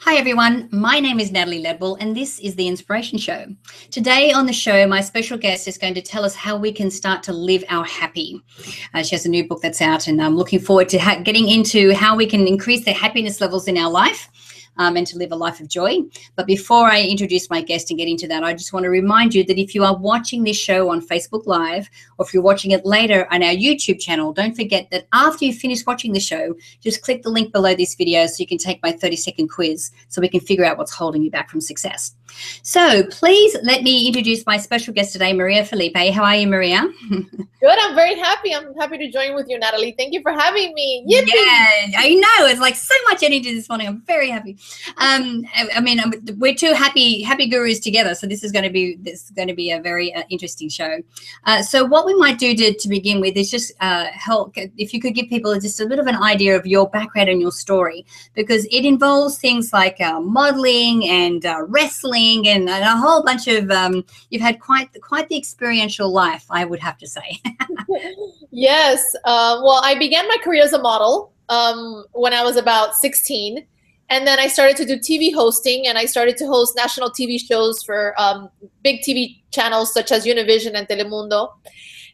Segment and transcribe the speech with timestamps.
[0.00, 0.68] Hi, everyone.
[0.70, 3.46] My name is Natalie Ledwell, and this is The Inspiration Show.
[3.90, 6.90] Today on the show, my special guest is going to tell us how we can
[6.90, 8.40] start to live our happy.
[8.92, 11.94] Uh, she has a new book that's out, and I'm looking forward to getting into
[11.94, 14.28] how we can increase the happiness levels in our life
[14.78, 15.98] um, and to live a life of joy.
[16.34, 19.34] But before I introduce my guest and get into that, I just want to remind
[19.34, 21.88] you that if you are watching this show on Facebook Live
[22.18, 25.52] or if you're watching it later on our YouTube channel, don't forget that after you
[25.52, 28.82] finish watching the show, just click the link below this video so you can take
[28.82, 32.14] my 30 second quiz so we can figure out what's holding you back from success.
[32.62, 35.96] So please let me introduce my special guest today, Maria Felipe.
[35.96, 36.82] How are you, Maria?
[37.66, 37.78] Good.
[37.80, 38.54] I'm very happy.
[38.54, 39.94] I'm happy to join with you, Natalie.
[39.96, 41.04] Thank you for having me.
[41.08, 41.26] Yippee!
[41.26, 42.46] Yeah, I know.
[42.46, 43.88] It's like so much energy this morning.
[43.88, 44.58] I'm very happy.
[44.98, 46.00] Um, I, I mean,
[46.38, 49.48] we're two happy happy gurus together, so this is going to be this is going
[49.48, 50.98] to be a very uh, interesting show.
[51.44, 54.92] Uh, so what we might do to, to begin with is just uh, help if
[54.92, 57.52] you could give people just a bit of an idea of your background and your
[57.52, 58.04] story,
[58.34, 61.62] because it involves things like uh, modeling and uh,
[62.16, 66.44] wrestling and, and a whole bunch of um, you've had quite quite the experiential life
[66.50, 67.40] i would have to say.
[68.50, 72.94] Yes uh, well i began my career as a model um, when i was about
[72.94, 73.66] 16
[74.08, 77.38] and then i started to do tv hosting and i started to host national tv
[77.38, 78.48] shows for um,
[78.82, 81.50] big tv channels such as univision and telemundo.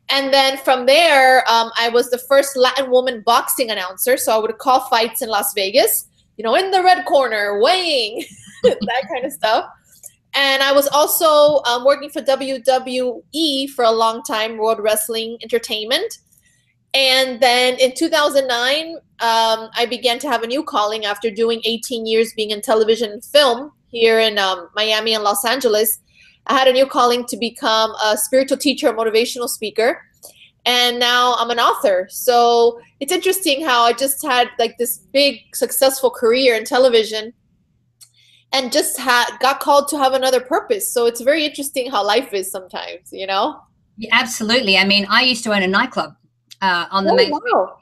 [0.08, 4.38] And then from there um, i was the first latin woman boxing announcer so i
[4.38, 8.24] would call fights in las vegas you know in the red corner weighing
[8.62, 9.66] that kind of stuff
[10.34, 16.18] and I was also um, working for WWE for a long time, World Wrestling Entertainment.
[16.94, 22.06] And then in 2009, um, I began to have a new calling after doing 18
[22.06, 26.00] years being in television and film here in um, Miami and Los Angeles.
[26.46, 30.02] I had a new calling to become a spiritual teacher, a motivational speaker.
[30.64, 32.06] And now I'm an author.
[32.10, 37.32] So it's interesting how I just had like this big successful career in television
[38.52, 40.92] and just had got called to have another purpose.
[40.92, 43.60] So it's very interesting how life is sometimes, you know?
[43.96, 44.76] Yeah, absolutely.
[44.76, 46.14] I mean, I used to own a nightclub
[46.60, 47.78] uh, on the oh, main wow.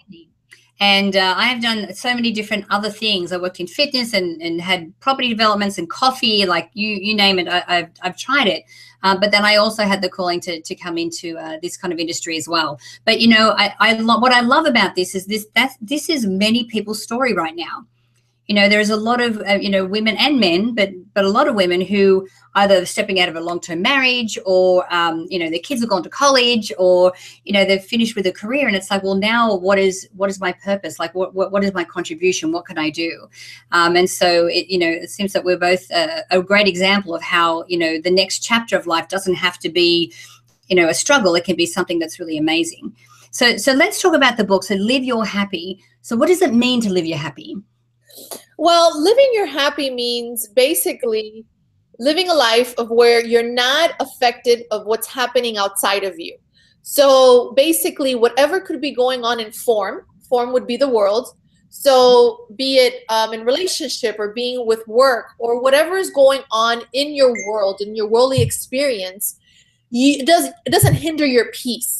[0.81, 3.33] and uh, I have done so many different other things.
[3.33, 7.39] I worked in fitness and, and had property developments and coffee, like you you name
[7.39, 7.49] it.
[7.49, 8.65] I, have I've tried it,
[9.03, 11.93] uh, but then I also had the calling to to come into uh, this kind
[11.93, 12.81] of industry as well.
[13.05, 16.09] But you know, I, I lo- what I love about this is this that this
[16.09, 17.87] is many people's story right now
[18.51, 21.29] you know there's a lot of uh, you know women and men but but a
[21.29, 25.49] lot of women who either stepping out of a long-term marriage or um, you know
[25.49, 27.13] their kids have gone to college or
[27.45, 30.29] you know they've finished with a career and it's like well now what is what
[30.29, 30.99] is my purpose?
[30.99, 32.51] Like what what, what is my contribution?
[32.51, 33.29] What can i do?
[33.71, 37.15] Um, and so it you know it seems that we're both a, a great example
[37.15, 40.13] of how you know the next chapter of life doesn't have to be
[40.67, 41.37] you know a struggle.
[41.37, 42.97] It can be something that's really amazing.
[43.31, 44.65] So so let's talk about the book.
[44.65, 45.79] So live your happy.
[46.03, 47.55] So what does it mean to live your happy
[48.59, 51.45] well, living your happy means basically
[51.99, 56.37] living a life of where you're not affected of what's happening outside of you.
[56.83, 61.29] So basically, whatever could be going on in form, form would be the world.
[61.69, 66.83] So be it um, in relationship or being with work or whatever is going on
[66.93, 69.39] in your world, in your worldly experience,
[69.91, 72.00] you, it does it doesn't hinder your peace.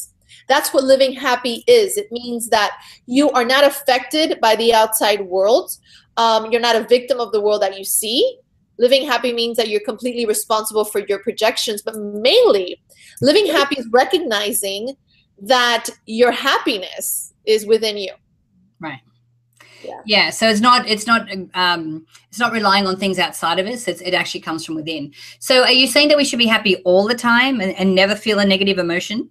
[0.51, 1.97] That's what living happy is.
[1.97, 2.73] It means that
[3.07, 5.71] you are not affected by the outside world.
[6.17, 8.39] Um, you're not a victim of the world that you see.
[8.77, 12.83] Living happy means that you're completely responsible for your projections, but mainly,
[13.23, 14.97] living happy is recognizing
[15.41, 18.13] that your happiness is within you.
[18.81, 19.01] Right.
[19.85, 20.01] Yeah.
[20.05, 20.31] yeah.
[20.31, 24.03] so it's not it's not um it's not relying on things outside of us it's,
[24.03, 27.09] it actually comes from within so are you saying that we should be happy all
[27.09, 29.31] the time and, and never feel a negative emotion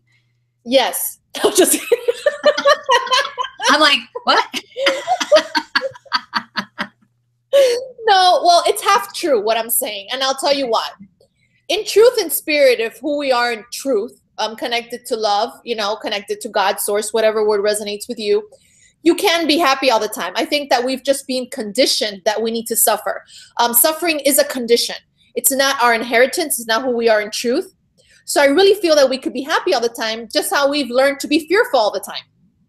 [0.65, 1.19] yes
[1.55, 1.77] just
[3.69, 4.45] i'm like what
[8.09, 10.93] no, well, it's half true what I'm saying, and I'll tell you what.
[11.67, 15.75] In truth and spirit of who we are in truth, um, connected to love, you
[15.75, 18.49] know, connected to God, source, whatever word resonates with you,
[19.03, 20.33] you can be happy all the time.
[20.35, 23.23] I think that we've just been conditioned that we need to suffer.
[23.57, 24.95] Um, suffering is a condition.
[25.35, 26.59] It's not our inheritance.
[26.59, 27.73] It's not who we are in truth.
[28.29, 30.91] So I really feel that we could be happy all the time, just how we've
[30.91, 32.21] learned to be fearful all the time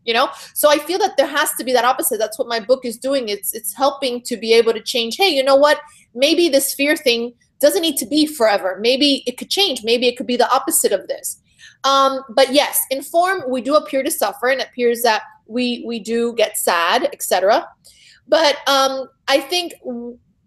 [0.04, 0.30] you know?
[0.54, 2.18] So i feel that there has to be that opposite.
[2.18, 3.28] That's what my book is doing.
[3.28, 5.78] It's it's helping to be able to change hey you know what?
[6.14, 8.78] Maybe this fear thing doesn't need to be forever.
[8.80, 9.82] Maybe it could change.
[9.84, 11.42] Maybe it could be the opposite of this.
[11.84, 15.84] Um, but yes in form we do appear to suffer and it appears that we
[15.86, 17.66] we do get sad etc
[18.28, 19.74] but um, i think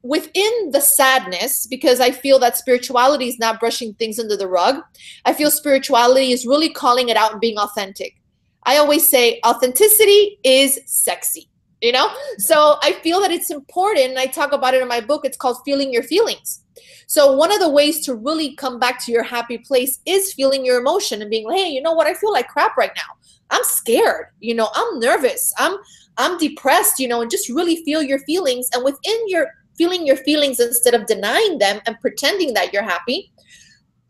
[0.03, 4.83] within the sadness because i feel that spirituality is not brushing things under the rug.
[5.25, 8.15] I feel spirituality is really calling it out and being authentic.
[8.63, 11.49] I always say authenticity is sexy.
[11.81, 12.09] you know?
[12.37, 15.37] So i feel that it's important and i talk about it in my book it's
[15.37, 16.61] called feeling your feelings.
[17.07, 20.65] So one of the ways to really come back to your happy place is feeling
[20.65, 22.07] your emotion and being like hey you know what?
[22.07, 23.09] I feel like crap right now.
[23.51, 24.69] I'm scared you know?
[24.75, 25.53] I'm nervous.
[25.57, 25.77] I'm
[26.17, 27.21] i'm depressed you know?
[27.21, 29.47] And just really feel your feelings and within your
[29.77, 33.33] feeling your feelings instead of denying them and pretending that you're happy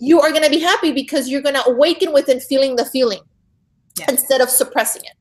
[0.04, 3.22] you are going to be happy because you're going to awaken within feeling the feeling
[3.98, 4.06] yeah.
[4.10, 5.14] instead of suppressing it.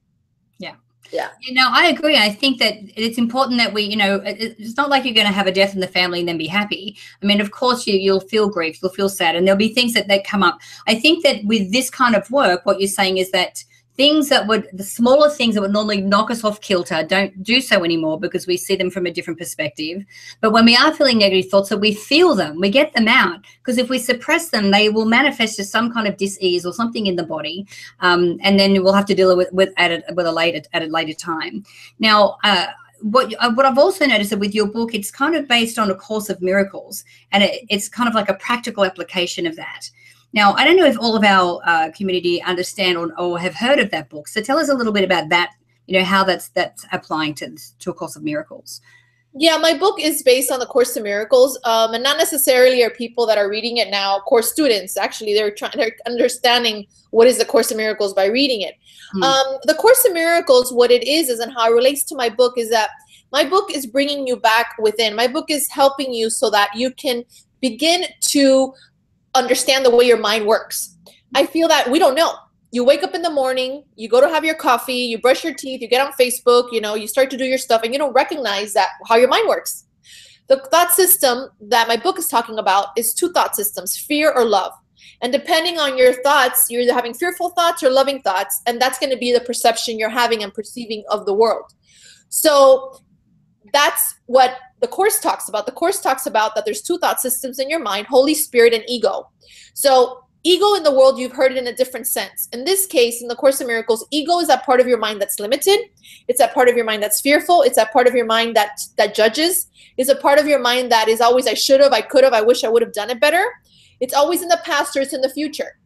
[0.58, 0.74] Yeah.
[1.12, 1.28] Yeah.
[1.40, 2.16] You know i agree.
[2.16, 5.32] I think that it's important that we you know it's not like you're going to
[5.32, 6.96] have a death in the family and then be happy.
[7.22, 9.94] I mean of course you you'll feel grief you'll feel sad and there'll be things
[9.94, 10.58] that that come up.
[10.88, 13.62] I think that with this kind of work what you're saying is that
[13.96, 17.60] things that would the smaller things that would normally knock us off kilter don't do
[17.60, 20.02] so anymore because we see them from a different perspective
[20.40, 23.40] but when we are feeling negative thoughts that we feel them we get them out
[23.58, 27.06] because if we suppress them they will manifest as some kind of dis-ease or something
[27.06, 27.66] in the body
[28.00, 30.82] um, and then we'll have to deal with with at a, with a later at
[30.82, 31.62] a later time
[31.98, 32.66] now uh,
[33.02, 35.90] what uh, what I've also noticed that with your book, it's kind of based on
[35.90, 39.90] a course of miracles, and it, it's kind of like a practical application of that.
[40.32, 43.78] Now, I don't know if all of our uh, community understand or, or have heard
[43.78, 44.28] of that book.
[44.28, 45.52] So tell us a little bit about that.
[45.86, 48.80] You know how that's that's applying to to a Course of Miracles.
[49.34, 52.90] Yeah, my book is based on the Course of Miracles, um, and not necessarily are
[52.90, 54.96] people that are reading it now course students.
[54.96, 58.74] Actually, they're trying, they're understanding what is the Course of Miracles by reading it.
[59.16, 59.22] Mm.
[59.22, 62.28] Um, the Course of Miracles, what it is, is and how it relates to my
[62.28, 62.90] book is that
[63.32, 65.16] my book is bringing you back within.
[65.16, 67.24] My book is helping you so that you can
[67.62, 68.74] begin to
[69.34, 70.96] understand the way your mind works.
[71.34, 72.34] I feel that we don't know.
[72.70, 75.54] You wake up in the morning, you go to have your coffee, you brush your
[75.54, 77.98] teeth, you get on Facebook, you know, you start to do your stuff and you
[77.98, 79.84] don't recognize that how your mind works.
[80.48, 84.44] The thought system that my book is talking about is two thought systems, fear or
[84.44, 84.72] love.
[85.20, 88.98] And depending on your thoughts, you're either having fearful thoughts or loving thoughts, and that's
[88.98, 91.72] going to be the perception you're having and perceiving of the world.
[92.28, 92.98] So
[93.72, 95.66] that's what the course talks about.
[95.66, 98.84] The course talks about that there's two thought systems in your mind, Holy Spirit and
[98.88, 99.30] ego.
[99.74, 102.48] So ego in the world, you've heard it in a different sense.
[102.52, 105.20] In this case, in the Course of Miracles, ego is that part of your mind
[105.20, 105.80] that's limited.
[106.28, 107.62] It's that part of your mind that's fearful.
[107.62, 109.68] It's that part of your mind that that judges.
[109.96, 112.32] It's a part of your mind that is always I should have, I could have,
[112.32, 113.44] I wish I would have done it better.
[114.00, 115.78] It's always in the past or it's in the future.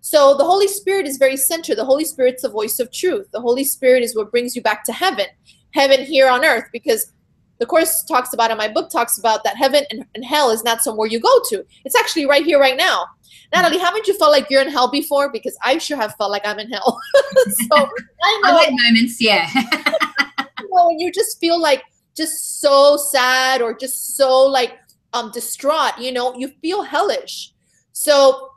[0.00, 1.76] So the Holy Spirit is very centered.
[1.76, 3.28] The Holy Spirit's the voice of truth.
[3.32, 5.26] The Holy Spirit is what brings you back to heaven,
[5.72, 7.12] heaven here on earth, because
[7.60, 10.64] the course talks about and my book talks about that heaven and, and hell is
[10.64, 11.64] not somewhere you go to.
[11.84, 13.04] It's actually right here right now.
[13.52, 15.30] Natalie haven't you felt like you're in hell before?
[15.30, 16.98] Because i sure have felt like i'm in hell.
[17.46, 17.76] So
[18.22, 19.48] i know I've moments yeah.
[20.60, 21.82] You know, when you just feel like
[22.16, 24.78] just so sad or just so like
[25.12, 26.34] um distraught you know?
[26.34, 27.52] You feel hellish.
[27.92, 28.50] So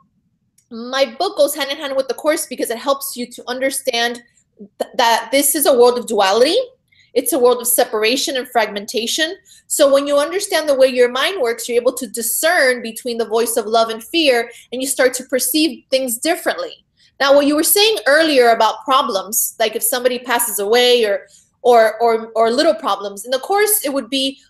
[0.70, 4.22] my book goes hand in hand with the course because it helps you to understand
[4.80, 6.56] th- that this is a world of duality
[7.14, 9.36] it's a world of separation and fragmentation.
[9.66, 13.28] So when you understand the way your mind works, you're able to discern between the
[13.28, 16.84] voice of love and fear, and you start to perceive things differently.
[17.20, 21.26] Now, what you were saying earlier about problems, like if somebody passes away or
[21.62, 24.40] or or or little problems, in the course it would be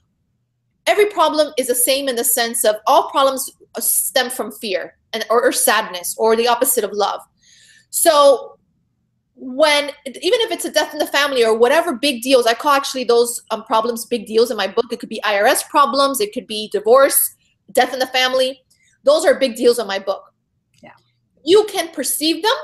[0.87, 5.25] every problem is the same in the sense of all problems stem from fear and
[5.31, 7.21] or, or sadness or the opposite of love.
[7.91, 8.54] So
[9.37, 12.73] when even if it's a death in the family or whatever big deals i call
[12.73, 14.87] actually those um, problems big deals in my book.
[14.93, 17.35] It could be irs problems it could be divorce
[17.73, 18.63] death in the family.
[19.03, 20.33] Those are big deals in my book.
[20.83, 20.93] Yeah.
[21.45, 22.57] You can perceive them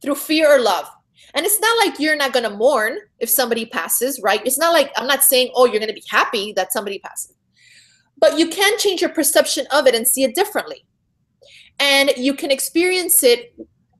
[0.00, 0.88] through fear or love.
[1.34, 4.44] And it's not like you're not going to mourn if somebody passes right?
[4.44, 7.34] It's not like i'm not saying oh you're going to be happy that somebody passes.
[8.18, 10.84] But you can change your perception of it and see it differently.
[11.80, 13.54] And you can experience it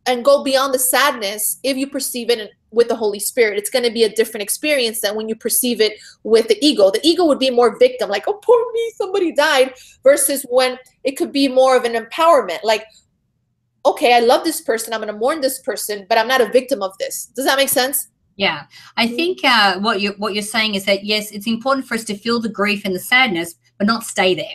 [0.06, 3.58] and go beyond the sadness if you perceive it with the Holy Spirit.
[3.58, 6.90] It's going to be a different experience than when you perceive it with the ego.
[6.90, 11.12] The ego would be more victim, like, oh, poor me, somebody died, versus when it
[11.12, 12.84] could be more of an empowerment, like,
[13.84, 16.48] okay, I love this person, I'm going to mourn this person, but I'm not a
[16.48, 17.26] victim of this.
[17.26, 18.08] Does that make sense?
[18.36, 18.64] Yeah,
[18.96, 19.16] I mm-hmm.
[19.16, 22.16] think uh, what you what you're saying is that yes, it's important for us to
[22.16, 24.54] feel the grief and the sadness, but not stay there.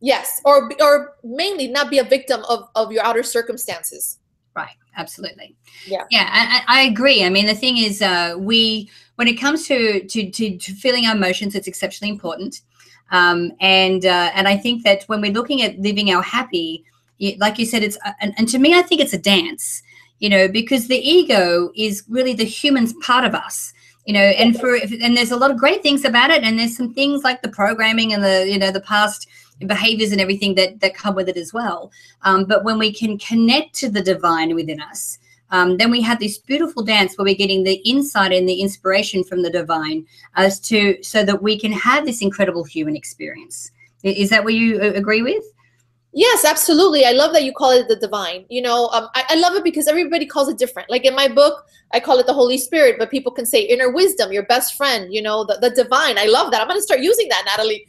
[0.00, 4.18] Yes, or or mainly not be a victim of of your outer circumstances.
[4.54, 4.76] Right.
[4.96, 5.56] Absolutely.
[5.86, 6.04] Yeah.
[6.10, 6.28] Yeah.
[6.30, 7.24] I, I agree.
[7.24, 11.06] I mean, the thing is, uh, we when it comes to, to to to feeling
[11.06, 12.60] our emotions, it's exceptionally important.
[13.10, 16.84] Um, and uh, and I think that when we're looking at living our happy,
[17.38, 19.82] like you said, it's uh, and, and to me, I think it's a dance.
[20.20, 23.74] You know, because the ego is really the human's part of us
[24.06, 26.76] you know and for and there's a lot of great things about it and there's
[26.76, 29.26] some things like the programming and the you know the past
[29.60, 31.90] behaviors and everything that that come with it as well.
[32.22, 35.18] Um, but when we can connect to the divine within us,
[35.50, 39.22] um, then we have this beautiful dance where we're getting the insight and the inspiration
[39.22, 40.06] from the divine
[40.36, 43.70] as to so that we can have this incredible human experience.
[44.02, 45.44] Is that what you uh, agree with?
[46.16, 47.04] Yes, absolutely.
[47.04, 48.46] I love that you call it the divine.
[48.48, 50.88] You know, um, I, I, love it because everybody calls it different.
[50.88, 53.90] Like in my book, I call it the Holy Spirit, but people can say inner
[53.90, 56.16] wisdom, your best friend, you know, the, the divine.
[56.16, 56.60] I love that.
[56.60, 57.84] I'm going to start using that, Natalie.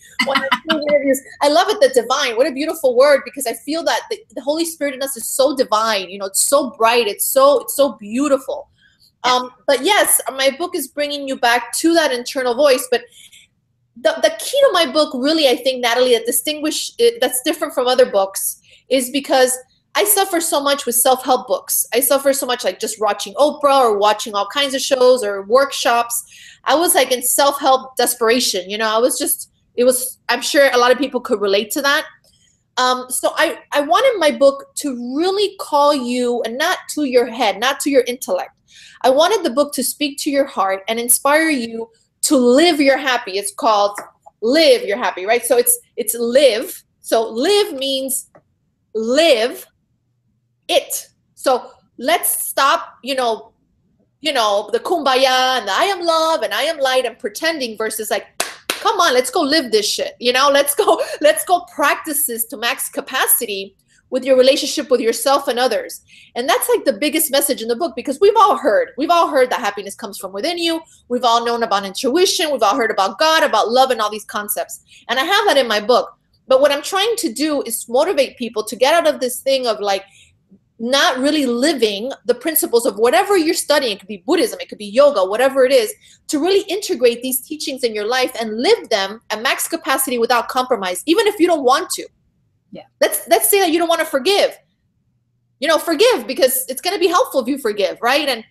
[1.42, 1.50] I.
[1.50, 2.36] Love it, the divine.
[2.36, 5.28] What a beautiful word because I feel that the, the, Holy Spirit in us is
[5.28, 6.10] so divine.
[6.10, 7.08] You know, it's so bright.
[7.08, 8.70] It's so, it's so beautiful.
[9.24, 12.88] Um, but yes, my book is bringing you back to that internal voice.
[12.90, 13.02] But
[13.98, 17.74] the, the key to my book really i think natalie that distinguish it, that's different
[17.74, 19.58] from other books is because
[19.96, 21.88] i suffer so much with self-help books.
[21.94, 25.44] I suffer so much like just watching oprah or watching all kinds of shows or
[25.44, 26.26] workshops.
[26.66, 28.90] I was like in self-help desperation you know?
[28.94, 32.06] I was just it was i'm sure a lot of people could relate to that.
[32.78, 37.28] Um, so I, I wanted my book to really call you and not to your
[37.28, 38.52] head not to your intellect.
[39.02, 41.90] I wanted the book to speak to your heart and inspire you
[42.26, 44.00] to live you're happy it's called
[44.42, 45.46] live you're happy right?
[45.46, 46.84] So it's it's live.
[47.02, 48.30] So live means
[48.94, 49.66] live
[50.68, 51.10] it.
[51.36, 53.52] So let's stop you know
[54.20, 57.78] you know the kumbaya and the i am love and i am light and pretending
[57.78, 60.50] versus like come on let's go live this shit you know?
[60.52, 63.78] Let's go let's go practice this to max capacity
[64.10, 66.02] with your relationship with yourself and others.
[66.36, 69.30] And that's like the biggest message in the book because we've all heard, we've all
[69.30, 70.82] heard that happiness comes from within you.
[71.10, 74.26] We've all known about intuition, we've all heard about God, about love, and all these
[74.26, 74.82] concepts.
[75.10, 76.18] And I have that in my book.
[76.48, 79.66] But what I'm trying to do is motivate people to get out of this thing
[79.66, 80.04] of like,
[80.78, 83.94] not really living the principles of whatever you're studying.
[83.94, 85.94] It could be Buddhism, it could be yoga, whatever it is,
[86.28, 90.50] to really integrate these teachings in your life and live them at max capacity without
[90.50, 92.06] compromise, even if you don't want to.
[92.72, 92.84] Yeah.
[93.02, 94.58] Let's let's say that you don't want to forgive.
[95.60, 98.28] You know, forgive because it's going to be helpful if you forgive, right?
[98.28, 98.44] And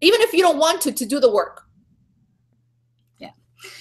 [0.00, 1.62] even if you don't want to, to do the work.
[3.18, 3.30] Yeah.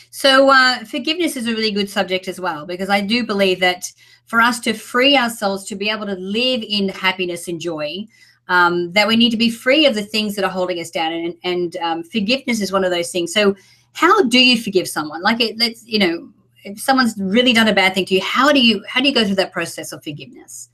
[0.09, 3.85] So uh, forgiveness is a really good subject as well because I do believe that
[4.25, 8.05] for us to free ourselves to be able to live in happiness and joy,
[8.49, 11.11] um, that we need to be free of the things that are holding us down,
[11.11, 13.33] and, and um, forgiveness is one of those things.
[13.33, 13.55] So,
[13.93, 15.21] how do you forgive someone?
[15.21, 16.29] Like, it, let's you know,
[16.67, 19.13] if someone's really done a bad thing to you, how do you how do you
[19.13, 20.69] go through that process of forgiveness?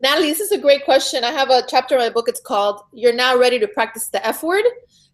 [0.00, 1.22] Natalie, this is a great question.
[1.22, 2.28] I have a chapter in my book.
[2.28, 4.64] It's called "You're Now Ready to Practice the F Word,"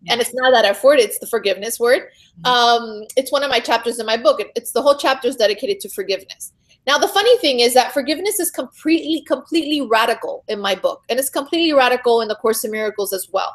[0.09, 2.09] and it's not that F word; it's the forgiveness word.
[2.43, 2.47] Mm-hmm.
[2.47, 4.41] Um, it's one of my chapters in my book.
[4.41, 6.53] It, it's the whole chapter is dedicated to forgiveness.
[6.87, 11.19] Now, the funny thing is that forgiveness is completely, completely radical in my book, and
[11.19, 13.55] it's completely radical in the Course in Miracles as well.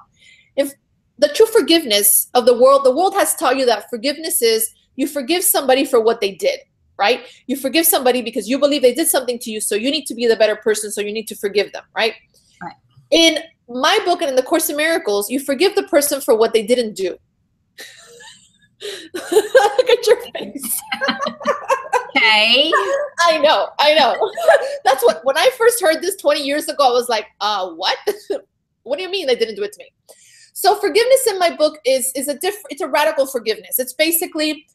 [0.55, 0.71] If
[1.17, 5.07] the true forgiveness of the world, the world has taught you that forgiveness is you
[5.07, 6.59] forgive somebody for what they did,
[6.97, 7.21] right?
[7.47, 10.15] You forgive somebody because you believe they did something to you, so you need to
[10.15, 12.13] be the better person, so you need to forgive them, right?
[12.61, 12.75] right.
[13.11, 16.53] In my book and in the Course in Miracles, you forgive the person for what
[16.53, 17.17] they didn't do.
[19.13, 20.81] Look at your face.
[22.15, 22.71] okay.
[23.21, 24.31] I know, I know.
[24.83, 27.97] That's what when I first heard this 20 years ago, I was like, uh, what?
[28.83, 29.91] what do you mean they didn't do it to me?
[30.53, 33.79] So forgiveness in my book is is a different it's a radical forgiveness.
[33.79, 34.65] It's basically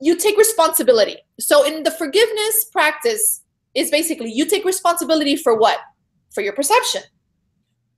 [0.00, 1.18] you take responsibility.
[1.38, 3.42] So in the forgiveness practice
[3.74, 5.78] is basically you take responsibility for what?
[6.34, 7.02] For your perception.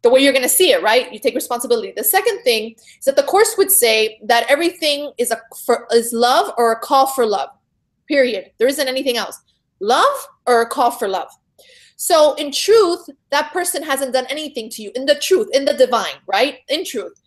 [0.02, 1.12] The way you're going to see it, right?
[1.12, 1.92] You take responsibility.
[1.97, 6.12] The second thing is that the course would say that everything is a for, is
[6.12, 7.50] love or a call for love.
[8.09, 8.50] Period.
[8.59, 9.40] There isn't anything else.
[9.78, 11.28] Love or a call for love.
[11.97, 14.90] So in truth, that person hasn't done anything to you.
[14.97, 16.59] In the truth, in the divine, right?
[16.68, 17.22] In truth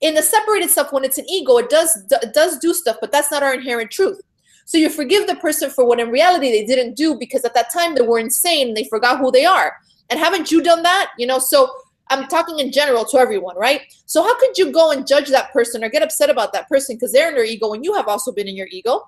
[0.00, 2.02] in the separated stuff when it's an ego it does
[2.32, 4.20] does do stuff but that's not our inherent truth.
[4.64, 7.72] So you forgive the person for what in reality they didn't do because at that
[7.72, 9.76] time they were insane and they forgot who they are.
[10.08, 11.10] And haven't you done that?
[11.18, 11.70] You know so
[12.12, 13.82] i'm talking in general to everyone right?
[14.06, 16.96] So how could you go and judge that person or get upset about that person
[16.96, 19.02] because they're in their ego and you have also been in your ego?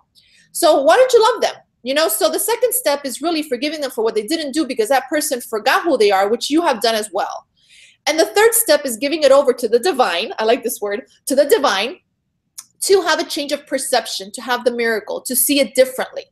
[0.52, 1.54] So why don't you love them?
[1.82, 4.66] You know so the second step is really forgiving them for what they didn't do
[4.66, 7.46] because that person forgot who they are which you have done as well
[8.06, 10.32] and the third step is giving it over to the divine.
[10.38, 11.98] I like this word, to the divine,
[12.82, 16.24] to have a change of perception, to have the miracle, to see it differently.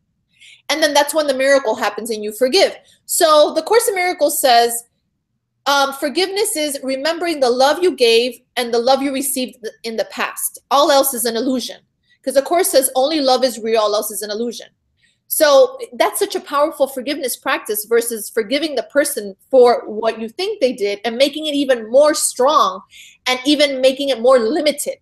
[0.69, 2.77] And then that's when the miracle happens and you forgive.
[3.07, 4.85] So the Course in Miracles says,
[5.67, 10.07] um, forgiveness is remembering the love you gave and the love you received in the
[10.07, 10.59] past.
[10.71, 11.81] All else is an illusion.
[12.21, 14.67] Because the Course says only love is real, all else is an illusion.
[15.33, 20.61] So that's such a powerful forgiveness practice versus forgiving the person for what you think
[20.61, 22.83] they did and making it even more strong
[23.27, 24.97] and even making it more limited.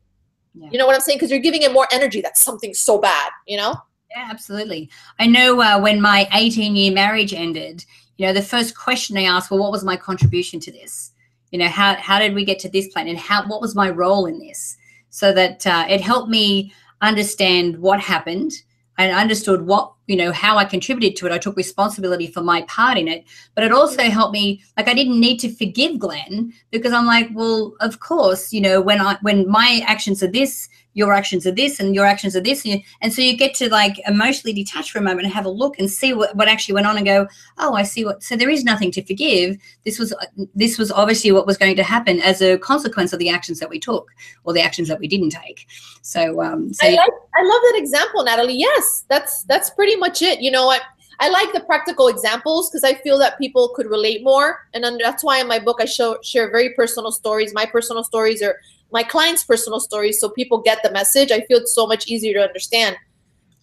[0.54, 0.68] Yeah.
[0.70, 1.18] You know what I'm saying?
[1.18, 2.20] Because you're giving it more energy.
[2.20, 3.74] That's something so bad, you know?
[4.10, 4.90] Yeah, absolutely.
[5.18, 7.84] I know uh, when my 18 year marriage ended,
[8.18, 11.12] you know, the first question I asked, well, what was my contribution to this?
[11.50, 13.88] you know how how did we get to this point and how what was my
[13.90, 14.76] role in this
[15.10, 18.52] so that uh, it helped me understand what happened
[18.98, 22.62] and understood what you know how i contributed to it i took responsibility for my
[22.62, 23.24] part in it.
[23.54, 27.28] But it also helped me like i didn't need to forgive glenn because i'm like
[27.32, 31.52] well of course you know when i when my actions are this your actions are
[31.52, 34.52] this and your actions are this and, you, and so you get to like emotionally
[34.52, 36.96] detach for a moment and have a look and see what, what actually went on
[36.96, 37.26] and go
[37.58, 39.56] oh i see what so there is nothing to forgive.
[39.84, 40.14] This was
[40.54, 43.70] this was obviously what was going to happen as a consequence of the actions that
[43.70, 44.10] we took
[44.44, 45.66] or the actions that we didn't take.
[46.02, 48.58] So um so I, like, I love that example natalie.
[48.58, 50.40] Yes that's that's pretty much it.
[50.40, 50.82] You know what?
[51.20, 55.24] I like the practical examples because I feel that people could relate more, and that's
[55.24, 57.52] why in my book I show share very personal stories.
[57.52, 58.60] My personal stories are
[58.92, 61.30] my clients' personal stories so people get the message.
[61.30, 62.96] I feel it's so much easier to understand.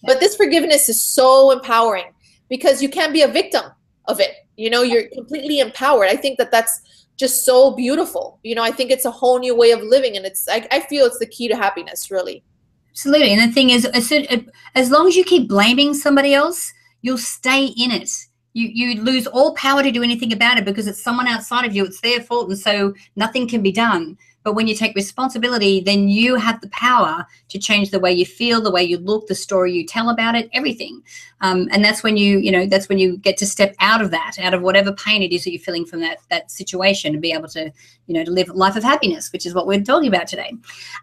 [0.03, 2.13] But this forgiveness is so empowering
[2.49, 3.63] because you can't be a victim
[4.07, 4.31] of it.
[4.55, 6.09] You know, you're completely empowered.
[6.09, 8.39] I think that that's just so beautiful.
[8.43, 10.81] You know, I think it's a whole new way of living, and it's I, I
[10.81, 12.43] feel it's the key to happiness, really.
[12.91, 13.33] Absolutely.
[13.33, 14.25] And the thing is, as, soon,
[14.73, 18.09] as long as you keep blaming somebody else, you'll stay in it.
[18.53, 21.75] You, you lose all power to do anything about it because it's someone outside of
[21.75, 21.83] you.
[21.83, 22.47] It's their fault.
[22.47, 24.17] And so nothing can be done.
[24.45, 28.27] But when you take responsibility, then you have the power to change the way you
[28.27, 31.01] feel, the way you look, the story you tell about it, everything.
[31.41, 34.11] Um, and that's when you, you know, that's when you get to step out of
[34.11, 37.21] that, out of whatever pain it is that you're feeling from that that situation, and
[37.23, 37.71] be able to,
[38.05, 40.53] you know, to live a life of happiness, which is what we're talking about today.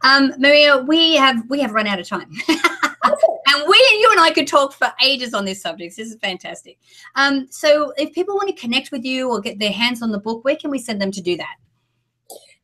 [0.02, 2.30] Um, Maria, we have we have run out of time.
[2.48, 5.96] and we and you and I could talk for ages on this subject.
[5.96, 6.78] This is fantastic.
[7.16, 10.18] Um, so, if people want to connect with you or get their hands on the
[10.18, 11.56] book, where can we send them to do that?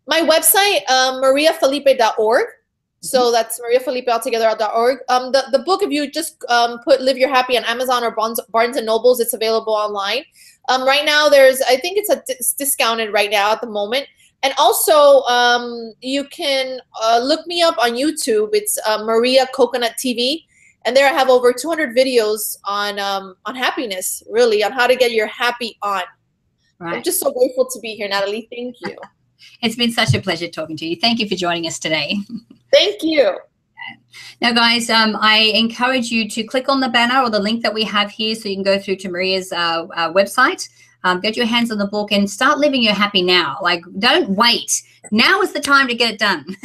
[0.09, 2.47] My website, um, mariafelipe.org.
[3.01, 3.33] So mm-hmm.
[3.33, 4.99] that's mariafelipealtogether.org.
[5.09, 8.11] Um, the, the book, if you just um, put Live Your Happy on Amazon or
[8.11, 10.25] Barnes, Barnes and Nobles, it's available online.
[10.69, 14.07] Um, right now, there's, I think it's, a, it's discounted right now at the moment.
[14.43, 18.51] And also, um, you can uh, look me up on YouTube.
[18.53, 20.45] It's uh, Maria Coconut TV.
[20.85, 24.95] And there I have over 200 videos on um, on happiness, really, on how to
[24.95, 26.03] get your happy on.
[26.79, 26.97] Right.
[26.97, 28.49] I'm just so grateful to be here, Natalie.
[28.51, 28.97] Thank you.
[29.63, 30.97] It's been such a pleasure talking to you.
[30.97, 32.19] Thank you for joining us today.
[32.73, 33.39] Thank you.
[34.41, 37.75] Now, guys, um, I encourage you to click on the banner or the link that
[37.75, 40.69] we have here so you can go through to Maria's uh, uh, website,
[41.05, 43.59] um, get your hands on the book, and start living your happy now.
[43.63, 44.83] Like, don't wait.
[45.11, 46.45] Now is the time to get it done.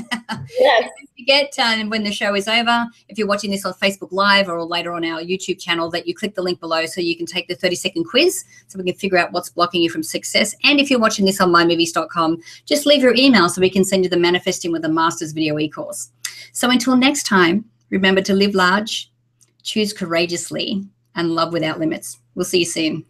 [0.59, 0.89] Yes.
[1.23, 4.61] Forget uh, when the show is over, if you're watching this on Facebook Live or
[4.65, 7.47] later on our YouTube channel, that you click the link below so you can take
[7.47, 10.53] the 30 second quiz so we can figure out what's blocking you from success.
[10.65, 14.03] And if you're watching this on mindmovies.com, just leave your email so we can send
[14.03, 16.11] you the Manifesting with a Masters video e course.
[16.51, 19.09] So until next time, remember to live large,
[19.61, 20.83] choose courageously,
[21.15, 22.19] and love without limits.
[22.35, 23.05] We'll see you soon.